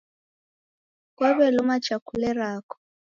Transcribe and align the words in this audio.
Kwaw'eluma 1.15 1.75
chakule 1.85 2.29
rako. 2.39 2.75